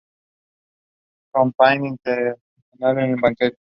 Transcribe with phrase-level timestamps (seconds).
[1.31, 3.55] Compagnie Internationale de Banque.